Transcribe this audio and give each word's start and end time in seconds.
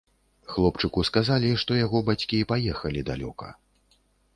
Хлопчыку 0.53 1.03
сказалі, 1.11 1.53
што 1.65 1.71
яго 1.85 2.03
бацькі 2.11 2.43
паехалі 2.53 3.09
далёка. 3.15 3.57